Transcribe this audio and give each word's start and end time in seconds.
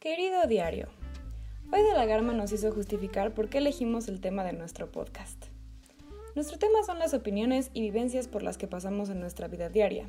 Querido 0.00 0.46
diario, 0.46 0.86
hoy 1.72 1.82
de 1.82 1.92
la 1.92 2.06
Garma 2.06 2.32
nos 2.32 2.52
hizo 2.52 2.70
justificar 2.70 3.34
por 3.34 3.48
qué 3.48 3.58
elegimos 3.58 4.06
el 4.06 4.20
tema 4.20 4.44
de 4.44 4.52
nuestro 4.52 4.92
podcast. 4.92 5.46
Nuestro 6.36 6.56
tema 6.56 6.84
son 6.86 7.00
las 7.00 7.14
opiniones 7.14 7.70
y 7.74 7.80
vivencias 7.80 8.28
por 8.28 8.44
las 8.44 8.58
que 8.58 8.68
pasamos 8.68 9.08
en 9.08 9.18
nuestra 9.18 9.48
vida 9.48 9.70
diaria. 9.70 10.06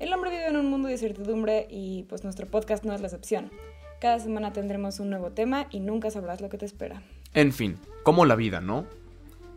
El 0.00 0.12
hombre 0.12 0.32
vive 0.32 0.48
en 0.48 0.56
un 0.56 0.68
mundo 0.68 0.88
de 0.88 0.94
incertidumbre 0.94 1.68
y 1.70 2.06
pues 2.08 2.24
nuestro 2.24 2.48
podcast 2.48 2.82
no 2.82 2.92
es 2.92 3.00
la 3.00 3.06
excepción. 3.06 3.52
Cada 4.00 4.18
semana 4.18 4.52
tendremos 4.52 4.98
un 4.98 5.10
nuevo 5.10 5.30
tema 5.30 5.68
y 5.70 5.78
nunca 5.78 6.10
sabrás 6.10 6.40
lo 6.40 6.48
que 6.48 6.58
te 6.58 6.66
espera. 6.66 7.00
En 7.34 7.52
fin, 7.52 7.78
como 8.02 8.26
la 8.26 8.34
vida, 8.34 8.60
¿no? 8.60 8.84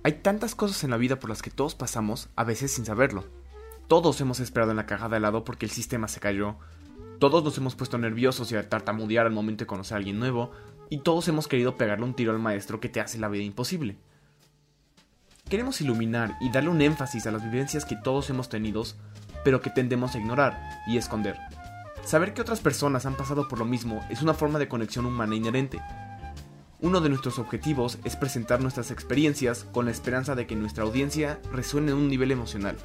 Hay 0.04 0.14
tantas 0.22 0.54
cosas 0.54 0.84
en 0.84 0.92
la 0.92 0.98
vida 0.98 1.18
por 1.18 1.32
las 1.32 1.42
que 1.42 1.50
todos 1.50 1.74
pasamos, 1.74 2.30
a 2.36 2.44
veces 2.44 2.74
sin 2.74 2.86
saberlo. 2.86 3.26
Todos 3.88 4.22
hemos 4.22 4.40
esperado 4.40 4.70
en 4.70 4.78
la 4.78 4.86
caja 4.86 5.10
de 5.10 5.18
helado 5.18 5.44
porque 5.44 5.66
el 5.66 5.72
sistema 5.72 6.08
se 6.08 6.20
cayó. 6.20 6.58
Todos 7.22 7.44
nos 7.44 7.56
hemos 7.60 7.76
puesto 7.76 8.00
nerviosos 8.00 8.52
y 8.52 8.56
a 8.56 8.68
tartamudear 8.68 9.28
al 9.28 9.32
momento 9.32 9.62
de 9.62 9.68
conocer 9.68 9.94
a 9.94 9.98
alguien 9.98 10.18
nuevo. 10.18 10.50
Y 10.90 11.02
todos 11.02 11.28
hemos 11.28 11.48
querido 11.48 11.78
pegarle 11.78 12.04
un 12.04 12.16
tiro 12.16 12.32
al 12.32 12.40
maestro 12.40 12.80
que 12.80 12.90
te 12.90 13.00
hace 13.00 13.20
la 13.20 13.28
vida 13.28 13.44
imposible. 13.44 14.00
Queremos 15.48 15.80
iluminar 15.82 16.36
y 16.42 16.50
darle 16.50 16.72
un 16.72 16.82
énfasis 16.82 17.28
a 17.28 17.32
las 17.32 17.44
vivencias 17.44 17.86
que 17.86 17.96
todos 17.96 18.32
hemos 18.32 18.50
tenido, 18.50 18.82
pero 19.44 19.62
que 19.62 19.70
tendemos 19.70 20.16
a 20.16 20.18
ignorar 20.18 20.60
y 20.88 20.98
esconder. 20.98 21.38
Saber 22.04 22.34
que 22.34 22.42
otras 22.42 22.60
personas 22.60 23.06
han 23.06 23.16
pasado 23.16 23.48
por 23.48 23.60
lo 23.60 23.66
mismo 23.66 24.04
es 24.10 24.24
una 24.24 24.34
forma 24.34 24.58
de 24.58 24.68
conexión 24.68 25.06
humana 25.06 25.36
inherente, 25.36 25.80
uno 26.84 27.00
de 27.00 27.10
nuestros 27.10 27.38
objetivos 27.38 28.00
es 28.06 28.16
presentar 28.16 28.60
nuestras 28.60 28.90
experiencias 28.90 29.68
con 29.72 29.86
la 29.86 29.92
esperanza 29.92 30.34
de 30.34 30.48
que 30.48 30.56
nuestra 30.56 30.84
audiencia 30.84 31.40
resuene 31.52 31.92
en 31.92 31.98
un 31.98 32.08
nivel 32.08 32.32
emocional. 32.32 32.76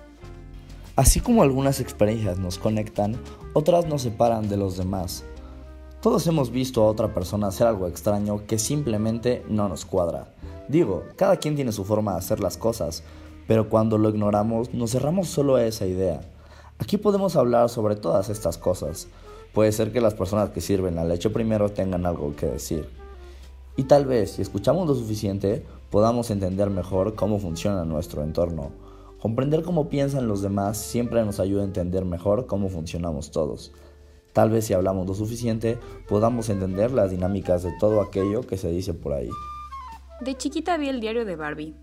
Así 0.97 1.21
como 1.21 1.43
algunas 1.43 1.81
experiencias 1.81 2.39
nos 2.39 2.59
conectan, 2.59 3.17
otras 3.53 3.87
nos 3.87 4.01
separan 4.01 4.49
de 4.49 4.57
los 4.57 4.79
demás. 4.79 5.25
Todos 6.01 6.27
hemos 6.27 6.51
visto 6.51 6.83
a 6.83 6.87
otra 6.87 7.13
persona 7.13 7.49
hacer 7.49 7.67
algo 7.67 7.87
extraño 7.87 8.47
que 8.47 8.59
simplemente 8.59 9.45
no 9.47 9.69
nos 9.69 9.85
cuadra. 9.85 10.33
Digo, 10.69 11.03
cada 11.17 11.37
quien 11.37 11.55
tiene 11.55 11.73
su 11.73 11.85
forma 11.85 12.13
de 12.13 12.19
hacer 12.19 12.41
las 12.41 12.57
cosas, 12.57 13.03
pero 13.47 13.69
cuando 13.69 13.99
lo 13.99 14.09
ignoramos 14.09 14.73
nos 14.73 14.93
cerramos 14.93 15.29
solo 15.29 15.57
a 15.57 15.67
esa 15.67 15.85
idea. 15.85 16.23
Aquí 16.79 16.97
podemos 16.97 17.37
hablar 17.37 17.69
sobre 17.69 17.97
todas 17.97 18.31
estas 18.31 18.57
cosas. 18.57 19.07
Puede 19.53 19.73
ser 19.73 19.93
que 19.93 20.01
las 20.01 20.15
personas 20.15 20.49
que 20.49 20.63
sirven 20.63 20.97
la 20.97 21.05
leche 21.05 21.29
primero 21.29 21.69
tengan 21.69 22.07
algo 22.07 22.35
que 22.35 22.47
decir. 22.47 22.89
Y 23.77 23.85
tal 23.85 24.07
vez, 24.07 24.33
si 24.33 24.41
escuchamos 24.43 24.89
lo 24.89 24.95
suficiente, 24.95 25.63
podamos 25.91 26.31
entender 26.31 26.71
mejor 26.71 27.15
cómo 27.15 27.39
funciona 27.39 27.85
nuestro 27.85 28.23
entorno. 28.23 28.86
Comprender 29.27 29.65
cómo 29.65 29.89
piensan 29.89 30.29
los 30.29 30.41
demás 30.41 30.79
siempre 30.79 31.25
nos 31.25 31.41
ayuda 31.41 31.63
a 31.63 31.65
entender 31.65 32.05
mejor 32.05 32.47
cómo 32.47 32.69
funcionamos 32.69 33.33
todos. 33.33 33.73
Tal 34.33 34.51
vez 34.51 34.67
si 34.67 34.73
hablamos 34.73 35.05
lo 35.05 35.15
suficiente, 35.15 35.81
podamos 36.09 36.49
entender 36.49 36.93
las 36.93 37.11
dinámicas 37.11 37.65
de 37.65 37.73
todo 37.81 38.01
aquello 38.01 38.43
que 38.43 38.57
se 38.57 38.71
dice 38.71 38.95
por 38.95 39.15
ahí. 39.15 39.29
De 40.21 40.37
chiquita 40.37 40.77
vi 40.77 40.91
el 40.91 41.01
diario 41.01 41.25
de 41.25 41.35
Barbie. 41.35 41.75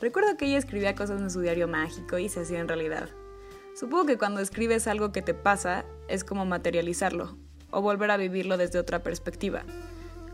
Recuerdo 0.00 0.36
que 0.36 0.46
ella 0.46 0.58
escribía 0.58 0.96
cosas 0.96 1.20
en 1.20 1.30
su 1.30 1.42
diario 1.42 1.68
mágico 1.68 2.18
y 2.18 2.28
se 2.28 2.40
hacía 2.40 2.58
en 2.58 2.66
realidad. 2.66 3.08
Supongo 3.76 4.06
que 4.06 4.18
cuando 4.18 4.40
escribes 4.40 4.88
algo 4.88 5.12
que 5.12 5.22
te 5.22 5.32
pasa 5.32 5.84
es 6.08 6.24
como 6.24 6.44
materializarlo 6.44 7.36
o 7.70 7.82
volver 7.82 8.10
a 8.10 8.16
vivirlo 8.16 8.56
desde 8.56 8.80
otra 8.80 9.04
perspectiva. 9.04 9.62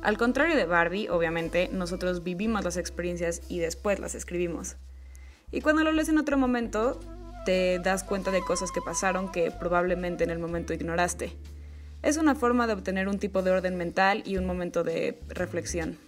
Al 0.01 0.17
contrario 0.17 0.57
de 0.57 0.65
Barbie, 0.65 1.11
obviamente, 1.11 1.69
nosotros 1.71 2.25
vivimos 2.25 2.65
las 2.65 2.79
experiencias 2.79 3.43
y 3.51 3.59
después 3.59 3.99
las 3.99 4.15
escribimos. 4.15 4.79
Y 5.53 5.61
cuando 5.61 5.83
lo 5.83 5.93
lees 5.93 6.09
en 6.09 6.19
otro 6.19 6.39
momento, 6.39 7.01
te 7.45 7.79
das 7.79 8.05
cuenta 8.05 8.31
de 8.31 8.41
cosas 8.41 8.71
que 8.71 8.81
pasaron 8.81 9.33
que 9.33 9.51
probablemente 9.51 10.25
en 10.25 10.31
el 10.31 10.39
momento 10.39 10.73
ignoraste. 10.73 11.37
Es 12.03 12.17
una 12.17 12.35
forma 12.35 12.67
de 12.67 12.75
obtener 12.75 13.09
un 13.09 13.19
tipo 13.19 13.43
de 13.43 13.51
orden 13.51 13.77
mental 13.77 14.23
y 14.25 14.37
un 14.37 14.47
momento 14.47 14.85
de 14.85 15.21
reflexión. 15.29 15.99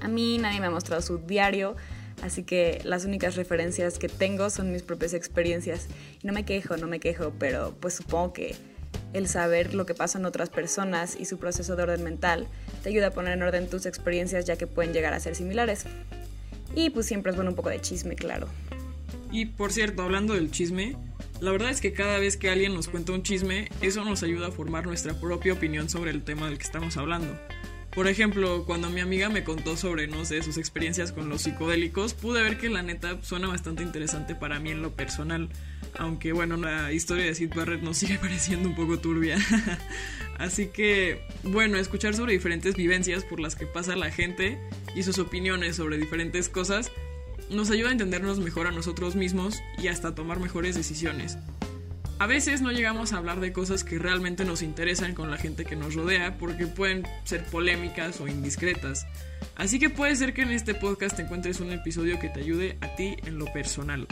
A 0.00 0.08
mí 0.08 0.38
nadie 0.38 0.60
me 0.60 0.66
ha 0.66 0.70
mostrado 0.70 1.02
su 1.02 1.18
diario, 1.18 1.76
así 2.22 2.44
que 2.44 2.80
las 2.84 3.04
únicas 3.04 3.36
referencias 3.36 3.98
que 3.98 4.08
tengo 4.08 4.48
son 4.50 4.72
mis 4.72 4.82
propias 4.82 5.12
experiencias. 5.12 5.88
Y 6.22 6.26
no 6.26 6.32
me 6.32 6.44
quejo, 6.44 6.76
no 6.76 6.86
me 6.86 7.00
quejo, 7.00 7.32
pero 7.38 7.74
pues 7.80 7.94
supongo 7.94 8.32
que 8.32 8.54
el 9.12 9.28
saber 9.28 9.74
lo 9.74 9.86
que 9.86 9.94
pasa 9.94 10.18
en 10.18 10.26
otras 10.26 10.50
personas 10.50 11.16
y 11.18 11.24
su 11.24 11.38
proceso 11.38 11.76
de 11.76 11.82
orden 11.82 12.04
mental 12.04 12.46
te 12.82 12.90
ayuda 12.90 13.08
a 13.08 13.10
poner 13.10 13.34
en 13.34 13.42
orden 13.42 13.68
tus 13.68 13.86
experiencias 13.86 14.44
ya 14.44 14.56
que 14.56 14.66
pueden 14.66 14.92
llegar 14.92 15.14
a 15.14 15.20
ser 15.20 15.34
similares. 15.34 15.84
Y 16.78 16.90
pues 16.90 17.06
siempre 17.06 17.30
es 17.30 17.36
bueno 17.36 17.50
un 17.50 17.56
poco 17.56 17.70
de 17.70 17.80
chisme, 17.80 18.14
claro. 18.14 18.46
Y 19.32 19.46
por 19.46 19.72
cierto, 19.72 20.02
hablando 20.02 20.34
del 20.34 20.52
chisme, 20.52 20.94
la 21.40 21.50
verdad 21.50 21.70
es 21.70 21.80
que 21.80 21.92
cada 21.92 22.20
vez 22.20 22.36
que 22.36 22.50
alguien 22.50 22.72
nos 22.72 22.86
cuenta 22.86 23.10
un 23.10 23.24
chisme, 23.24 23.68
eso 23.80 24.04
nos 24.04 24.22
ayuda 24.22 24.46
a 24.46 24.50
formar 24.52 24.86
nuestra 24.86 25.12
propia 25.18 25.54
opinión 25.54 25.88
sobre 25.88 26.12
el 26.12 26.22
tema 26.22 26.46
del 26.46 26.56
que 26.56 26.62
estamos 26.62 26.96
hablando. 26.96 27.36
Por 27.98 28.06
ejemplo, 28.06 28.64
cuando 28.64 28.90
mi 28.90 29.00
amiga 29.00 29.28
me 29.28 29.42
contó 29.42 29.76
sobre, 29.76 30.06
no 30.06 30.24
sé, 30.24 30.40
sus 30.44 30.56
experiencias 30.56 31.10
con 31.10 31.28
los 31.28 31.42
psicodélicos, 31.42 32.14
pude 32.14 32.40
ver 32.40 32.56
que 32.56 32.68
la 32.68 32.80
neta 32.80 33.18
suena 33.22 33.48
bastante 33.48 33.82
interesante 33.82 34.36
para 34.36 34.60
mí 34.60 34.70
en 34.70 34.82
lo 34.82 34.92
personal. 34.92 35.48
Aunque 35.98 36.32
bueno, 36.32 36.56
la 36.56 36.92
historia 36.92 37.24
de 37.24 37.34
Sid 37.34 37.52
Barrett 37.56 37.82
nos 37.82 37.96
sigue 37.98 38.16
pareciendo 38.16 38.68
un 38.68 38.76
poco 38.76 39.00
turbia. 39.00 39.36
Así 40.38 40.68
que, 40.68 41.22
bueno, 41.42 41.76
escuchar 41.76 42.14
sobre 42.14 42.34
diferentes 42.34 42.76
vivencias 42.76 43.24
por 43.24 43.40
las 43.40 43.56
que 43.56 43.66
pasa 43.66 43.96
la 43.96 44.12
gente 44.12 44.60
y 44.94 45.02
sus 45.02 45.18
opiniones 45.18 45.74
sobre 45.74 45.98
diferentes 45.98 46.48
cosas 46.48 46.92
nos 47.50 47.68
ayuda 47.68 47.88
a 47.88 47.92
entendernos 47.92 48.38
mejor 48.38 48.68
a 48.68 48.70
nosotros 48.70 49.16
mismos 49.16 49.58
y 49.76 49.88
hasta 49.88 50.14
tomar 50.14 50.38
mejores 50.38 50.76
decisiones. 50.76 51.36
A 52.20 52.26
veces 52.26 52.62
no 52.62 52.72
llegamos 52.72 53.12
a 53.12 53.18
hablar 53.18 53.38
de 53.38 53.52
cosas 53.52 53.84
que 53.84 53.96
realmente 53.96 54.44
nos 54.44 54.62
interesan 54.62 55.14
con 55.14 55.30
la 55.30 55.36
gente 55.36 55.64
que 55.64 55.76
nos 55.76 55.94
rodea 55.94 56.36
porque 56.36 56.66
pueden 56.66 57.06
ser 57.22 57.44
polémicas 57.44 58.20
o 58.20 58.26
indiscretas. 58.26 59.06
Así 59.54 59.78
que 59.78 59.88
puede 59.88 60.16
ser 60.16 60.34
que 60.34 60.42
en 60.42 60.50
este 60.50 60.74
podcast 60.74 61.16
encuentres 61.20 61.60
un 61.60 61.70
episodio 61.70 62.18
que 62.18 62.28
te 62.28 62.40
ayude 62.40 62.76
a 62.80 62.96
ti 62.96 63.16
en 63.24 63.38
lo 63.38 63.44
personal. 63.52 64.08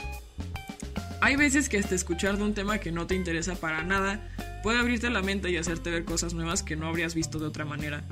Hay 1.20 1.34
veces 1.34 1.68
que 1.68 1.78
hasta 1.78 1.96
escuchar 1.96 2.36
de 2.36 2.44
un 2.44 2.54
tema 2.54 2.78
que 2.78 2.92
no 2.92 3.08
te 3.08 3.16
interesa 3.16 3.56
para 3.56 3.82
nada 3.82 4.20
puede 4.62 4.78
abrirte 4.78 5.10
la 5.10 5.22
mente 5.22 5.50
y 5.50 5.56
hacerte 5.56 5.90
ver 5.90 6.04
cosas 6.04 6.32
nuevas 6.32 6.62
que 6.62 6.76
no 6.76 6.86
habrías 6.86 7.16
visto 7.16 7.40
de 7.40 7.46
otra 7.46 7.64
manera. 7.64 8.04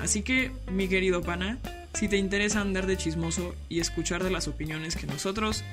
Así 0.00 0.22
que, 0.22 0.52
mi 0.70 0.86
querido 0.86 1.22
pana, 1.22 1.58
si 1.94 2.08
te 2.08 2.18
interesa 2.18 2.60
andar 2.60 2.86
de 2.86 2.96
chismoso 2.96 3.54
y 3.68 3.80
escuchar 3.80 4.22
de 4.22 4.30
las 4.30 4.46
opiniones 4.46 4.94
que 4.94 5.06
nosotros, 5.06 5.64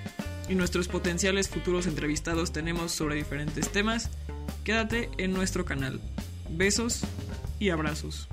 y 0.49 0.55
nuestros 0.55 0.87
potenciales 0.87 1.49
futuros 1.49 1.87
entrevistados 1.87 2.51
tenemos 2.51 2.91
sobre 2.91 3.15
diferentes 3.15 3.69
temas, 3.69 4.09
quédate 4.63 5.09
en 5.17 5.33
nuestro 5.33 5.65
canal. 5.65 6.01
Besos 6.49 7.01
y 7.59 7.69
abrazos. 7.69 8.27